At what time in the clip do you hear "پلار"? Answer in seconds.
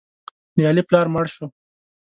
0.87-1.07